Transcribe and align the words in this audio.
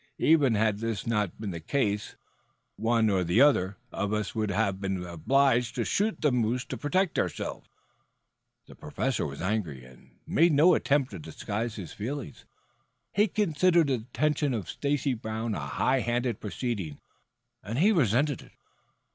Even 0.17 0.55
had 0.55 0.79
this 0.79 1.05
not 1.05 1.39
been 1.39 1.51
the 1.51 1.59
case 1.59 2.15
one 2.75 3.07
or 3.07 3.23
the 3.23 3.39
other 3.39 3.77
of 3.91 4.13
us 4.13 4.33
would 4.33 4.49
have 4.49 4.81
been 4.81 5.05
obliged 5.05 5.75
to 5.75 5.85
shoot 5.85 6.21
the 6.21 6.31
moose 6.31 6.65
to 6.65 6.75
protect 6.75 7.19
ourselves." 7.19 7.69
The 8.65 8.73
Professor 8.73 9.27
was 9.27 9.43
angry 9.43 9.85
and 9.85 10.17
made 10.25 10.53
no 10.53 10.73
attempt 10.73 11.11
to 11.11 11.19
disguise 11.19 11.75
his 11.75 11.93
feelings. 11.93 12.45
He 13.13 13.27
considered 13.27 13.89
the 13.89 13.99
detention 13.99 14.55
of 14.55 14.71
Stacy 14.71 15.13
Brown 15.13 15.53
a 15.53 15.59
high 15.59 15.99
handed 15.99 16.39
proceeding 16.39 16.99
and 17.61 17.77
he 17.77 17.91
resented 17.91 18.41
it. 18.41 18.53